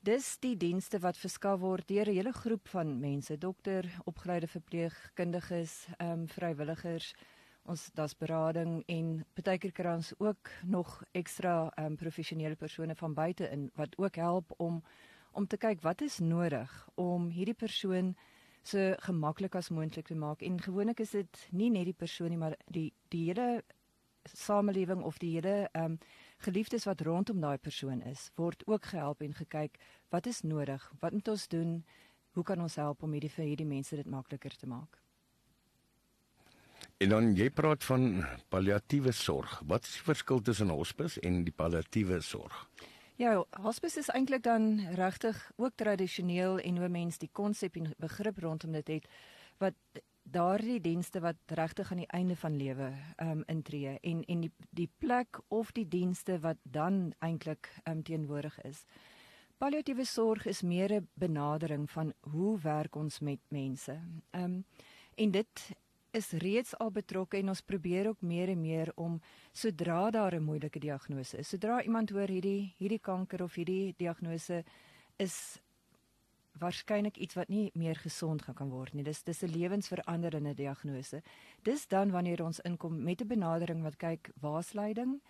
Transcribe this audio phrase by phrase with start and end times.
[0.00, 5.86] dis die dienste wat verskaf word deur 'n hele groep van mense, dokter, opgeleide verpleegkundiges,
[5.98, 7.14] ehm um, vrywilligers,
[7.64, 13.50] ons daar's berading en partykeer kry ons ook nog ekstra um, professionele persone van buite
[13.50, 14.82] in wat ook help om
[15.32, 18.16] om te kyk wat is nodig om hierdie persoon
[18.62, 22.40] so gemaklik as moontlik te maak en gewoonlik is dit nie net die persoon nie
[22.40, 23.62] maar die die hele
[24.24, 25.98] samelewing of die hele um,
[26.44, 29.80] geliefdes wat rondom daai persoon is word ook gehelp en gekyk
[30.10, 31.84] wat is nodig wat moet ons doen
[32.36, 35.00] hoe kan ons help om hierdie vir hierdie mense dit makliker te maak
[37.00, 39.54] En dan jy praat van palliatiewe sorg.
[39.64, 42.58] Wat is die verskil tussen hospice en die palliatiewe sorg?
[43.20, 48.38] Ja, hospice is eintlik dan regtig ook tradisioneel en hoe mens die konsep en begrip
[48.40, 49.08] rondom dit het
[49.60, 49.74] wat
[50.22, 52.88] daardie dienste wat regtig aan die einde van lewe
[53.20, 58.56] um intree en en die die plek of die dienste wat dan eintlik um teenwoordig
[58.64, 58.86] is.
[59.58, 64.00] Palliatiewe sorg is meer 'n benadering van hoe werk ons met mense.
[64.30, 64.64] Um
[65.14, 65.70] en dit
[66.12, 69.20] is reeds al betrokke en ons probeer ook meer en meer om
[69.52, 74.64] sodra daar 'n moeilike diagnose is, sodra iemand hoor hierdie hierdie kanker of hierdie diagnose
[75.16, 75.60] is
[76.58, 79.04] waarskynlik iets wat nie meer gesond gaan kan word nie.
[79.04, 81.22] Dis dis 'n lewensveranderende diagnose.
[81.62, 85.20] Dis dan wanneer ons inkom met 'n benadering wat kyk waar's lyding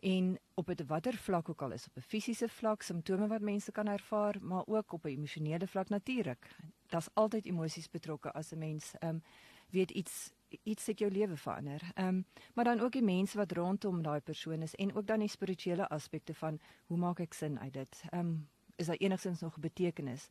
[0.00, 3.72] en op 'n watter vlak ook al is, op 'n fisiese vlak, simptome wat mense
[3.72, 6.56] kan ervaar, maar ook op 'n emosionele vlak natuurlik.
[6.86, 9.22] Daar's altyd emosies betrokke as 'n mens ehm um,
[9.70, 11.82] weet iets iets het jou lewe verander.
[11.94, 15.18] Ehm um, maar dan ook die mense wat rondom daai persoon is en ook dan
[15.18, 18.02] die spirituele aspekte van hoe maak ek sin uit dit?
[18.10, 20.28] Ehm um, is daar enigsins nog betekenis?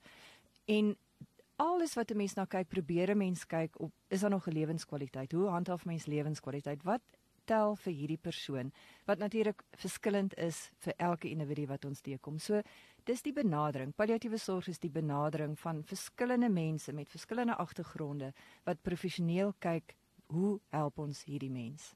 [0.66, 0.97] En
[1.56, 4.51] alles wat 'n mens na kyk, probeer 'n mens kyk op is daar nog 'n
[4.51, 5.31] lewenskwaliteit?
[5.31, 6.84] Hoe handhaaf mens lewenskwaliteit?
[6.84, 7.01] Wat
[7.45, 8.72] tel vir hierdie persoon
[9.06, 12.39] wat natuurlik verskillend is vir elke individu wat ons teekom.
[12.39, 12.61] So
[13.06, 13.94] dis die benadering.
[13.95, 18.33] Palliatiewe sorg is die benadering van verskillende mense met verskillende agtergronde
[18.66, 19.95] wat professioneel kyk
[20.33, 21.94] hoe help ons hierdie mens.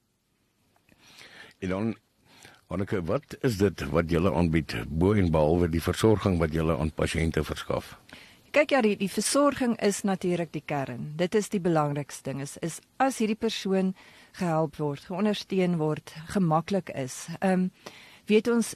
[1.59, 1.97] En dan
[2.69, 6.91] Anneke, wat is dit wat julle aanbied bo en behalwe die versorging wat julle aan
[6.93, 7.95] pasiënte verskaf?
[8.53, 11.07] Kyk ja, die die versorging is natuurlik die kern.
[11.17, 13.95] Dit is die belangrikste ding is is as hierdie persoon
[14.31, 17.27] gehelp word, geondersteun word, gemaklik is.
[17.39, 17.71] Ehm um,
[18.29, 18.75] weet ons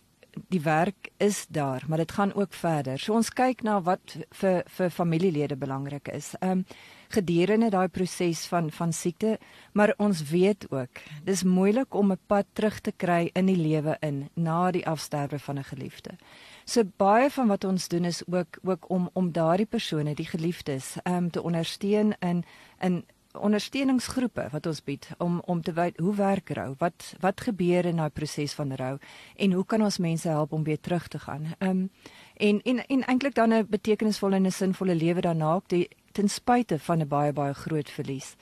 [0.49, 2.99] die werk is daar, maar dit gaan ook verder.
[2.99, 6.33] So ons kyk na wat vir vir familielede belangrik is.
[6.39, 6.65] Ehm um,
[7.13, 9.37] gedurende daai proses van van siekte,
[9.73, 13.97] maar ons weet ook, dis moeilik om 'n pad terug te kry in die lewe
[14.01, 16.17] in na die afsterwe van 'n geliefde.
[16.65, 20.97] So baie van wat ons doen is ook ook om om daardie persone, die geliefdes,
[21.03, 22.43] ehm um, te ondersteun in
[22.79, 27.85] in ondersteuningsgroepe wat ons bied om om te weet hoe werk rou, wat wat gebeur
[27.85, 28.97] in daai proses van rou
[29.35, 31.53] en hoe kan ons mense help om weer terug te gaan.
[31.57, 31.89] Ehm um,
[32.37, 36.79] en en en eintlik dan 'n betekenisvolle en 'n sinvolle lewe daarna die ten spyte
[36.79, 38.35] van 'n baie baie groot verlies.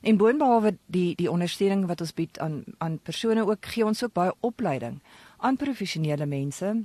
[0.00, 4.12] En boonbehalwe die die ondersteuning wat ons bied aan aan persone ook gee ons ook
[4.12, 5.02] baie opleiding
[5.36, 6.84] aan professionele mense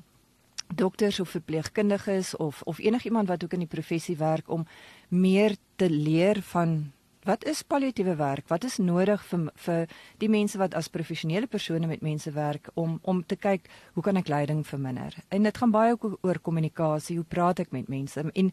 [0.76, 4.68] dokters of verpleegkundiges of of enigiemand wat ook in die professie werk om
[5.08, 6.92] meer te leer van
[7.30, 8.48] wat is palliatiewe werk?
[8.50, 12.98] Wat is nodig vir vir die mense wat as professionele persone met mense werk om
[13.04, 15.14] om te kyk hoe kan ek lyding verminder?
[15.30, 17.20] En dit gaan baie ook oor kommunikasie.
[17.20, 18.24] Hoe praat ek met mense?
[18.34, 18.52] En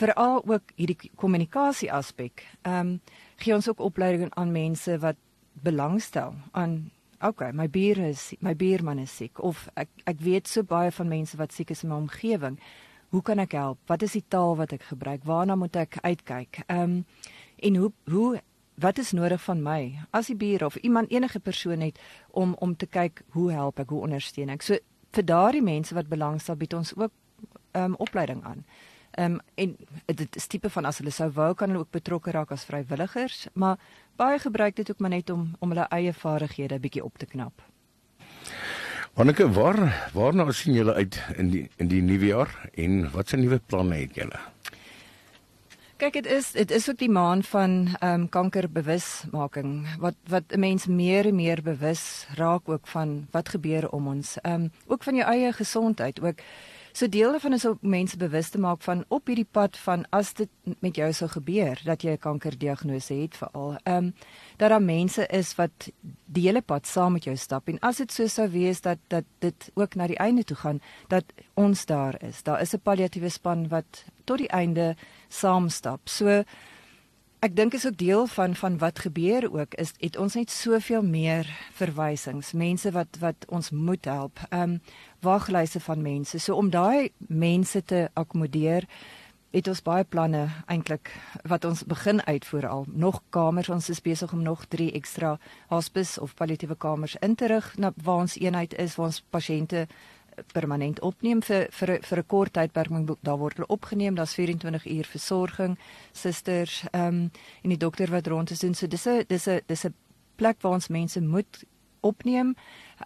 [0.00, 2.46] veral ook hierdie kommunikasie aspek.
[2.62, 3.00] Ehm um,
[3.40, 5.16] gee ons ook opleiding aan mense wat
[5.62, 6.90] belangstel aan
[7.20, 11.08] okay, my buur is my buurman is siek of ek ek weet so baie van
[11.08, 12.58] mense wat siek is in my omgewing.
[13.10, 13.78] Hoe kan ek help?
[13.90, 15.24] Wat is die taal wat ek gebruik?
[15.26, 16.64] Waarna moet ek uitkyk?
[16.66, 17.04] Ehm um,
[17.60, 18.40] en hoe hoe
[18.80, 21.98] wat is nodig van my as die buur of iemand enige persoon het
[22.30, 24.62] om om te kyk hoe help ek, hoe ondersteun ek?
[24.62, 24.78] So
[25.10, 27.12] vir daardie mense wat belangstel, bied ons ook
[27.72, 28.64] ehm um, opleiding aan.
[29.10, 29.76] Ehm um, en
[30.06, 33.48] dit is tipe van as hulle sou wou kan hulle ook betrokke raak as vrywilligers,
[33.52, 33.78] maar
[34.16, 37.62] baie gebruik dit ook maar net om om hulle eie vaardighede bietjie op te knap.
[39.14, 43.60] Wanneke, waar waarna sien julle uit in die in die nuwe jaar en watse nuwe
[43.66, 44.38] planne het julle?
[46.00, 50.60] Kyk, dit is dit is ook die maand van ehm um, kankerbewusmaking wat wat 'n
[50.60, 54.40] mens meer en meer bewus raak ook van wat gebeur om ons.
[54.40, 56.40] Ehm um, ook van jou eie gesondheid ook
[56.92, 60.32] So deel daarvan is om mense bewus te maak van op hierdie pad van as
[60.34, 60.48] dit
[60.82, 63.76] met jou sou gebeur dat jy 'n kankerdiagnose het veral.
[63.82, 64.14] Ehm um,
[64.56, 65.90] dat daar mense is wat
[66.24, 69.24] die hele pad saam met jou stap en as dit so sou wees dat dat
[69.38, 71.24] dit ook na die einde toe gaan dat
[71.54, 72.42] ons daar is.
[72.42, 74.94] Daar is 'n palliatiewe span wat tot die einde
[75.28, 76.08] saam stap.
[76.08, 76.42] So
[77.40, 81.02] ek dink is ook deel van van wat gebeur ook is het ons net soveel
[81.02, 81.48] meer
[81.78, 84.42] verwysings, mense wat wat ons moet help.
[84.50, 84.80] Ehm um,
[85.20, 86.38] waglyse van mense.
[86.38, 88.86] So om daai mense te akkommodeer,
[89.50, 91.10] het ons baie planne eintlik
[91.50, 92.84] wat ons begin uitvoer al.
[92.88, 95.38] Nog kamers, ons is besig om nog 3 ekstra
[95.68, 99.86] hospice of palliatiewe kamers in te rig na waar ons eenheid is waar ons pasiënte
[100.52, 102.90] permanent opneem vir vir vir 'n kort tydperk
[103.22, 105.78] daar word hulle opgeneem daar's 24 uur versorging
[106.12, 107.30] susters ehm um,
[107.62, 109.94] en die dokter wat rond is doen so dis 'n dis 'n dis 'n
[110.36, 111.64] plek waar ons mense moet
[112.00, 112.54] opneem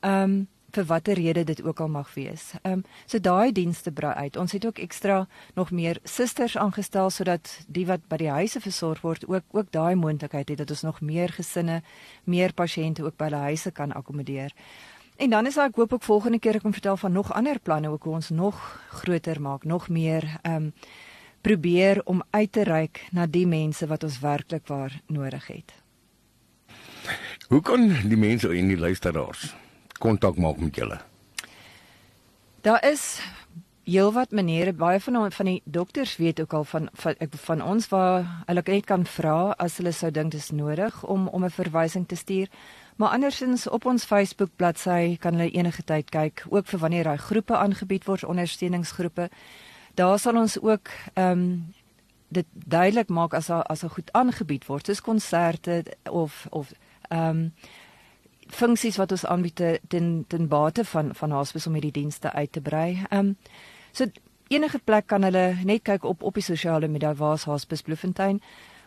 [0.00, 2.52] ehm um, vir watter rede dit ook al mag wees.
[2.62, 4.36] Ehm um, so daai dienste brei uit.
[4.36, 9.00] Ons het ook ekstra nog meer susters aangestel sodat die wat by die huise versorg
[9.00, 11.82] word ook ook daai moontlikheid het dat ons nog meer gesinne,
[12.24, 14.52] meer pasiënte ook by hulle huise kan akkommodeer.
[15.16, 17.58] En dan is daar ek hoop ook volgende keer ek kom vertel van nog ander
[17.58, 18.58] planne ook hoe ons nog
[18.90, 20.72] groter maak, nog meer ehm um,
[21.44, 25.74] probeer om uit te reik na die mense wat ons werklik waar nodig het.
[27.48, 29.54] Hoe kan die mense in die luisteraars
[29.98, 31.00] kontak maak met julle?
[32.64, 33.20] Daar is
[33.84, 37.14] heelwat maniere baie van van die dokters weet ook al van van,
[37.44, 41.28] van ons waar hulle net kan vra as hulle sou dink dit is nodig om
[41.28, 42.48] om 'n verwysing te stuur.
[42.96, 47.18] Maar andersins op ons Facebook bladsy kan hulle enige tyd kyk, ook vir wanneer daai
[47.18, 49.28] groepe aangebied word, ondersteuningsgroepe.
[49.94, 51.74] Daar sal ons ook ehm um,
[52.34, 56.72] dit duidelik maak as as 'n goed aangebied word, soos konserte of of
[57.08, 57.52] ehm um,
[58.48, 62.60] funksies wat ons aanbied ten ten bate van van hospice om hierdie dienste uit te
[62.60, 63.02] brei.
[63.10, 63.36] Ehm um,
[63.92, 64.06] so
[64.48, 68.42] enige plek kan hulle net kyk op op die sosiale media waar hospice Bloemfontein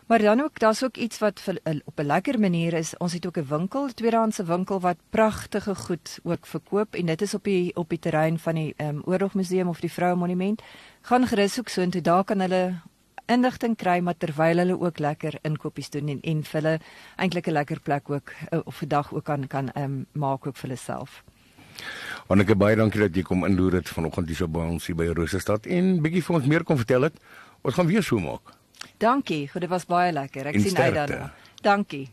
[0.08, 2.96] Maar dan ook, daar's ook iets wat vir, op 'n lekker manier is.
[2.96, 7.34] Ons het ook 'n winkel, tweedehandse winkel wat pragtige goed ook verkoop en dit is
[7.34, 10.62] op die op die terrein van die um, Oorlogmuseum of die Vroue Monument.
[11.00, 12.80] Gaan gerus ook so intoe, daar kan hulle
[13.26, 16.80] inligting kry maar terwyl hulle ook lekker inkopies doen en en hulle
[17.16, 20.56] eintlik 'n lekker plek ook uh, of 'n dag ook kan kan um, maak ook
[20.56, 21.22] vir hulle self.
[22.28, 25.06] Ek baie dankie dat jy kom inloer het vanoggend hier so by ons hier by
[25.06, 27.20] Rosestad en bietjie vir ons meer kon vertel het.
[27.62, 28.57] Ons gaan weer so maak.
[28.98, 30.46] Dankie, goed, dit was baie lekker.
[30.50, 31.32] Ek sien uit daarna.
[31.62, 32.08] Dankie.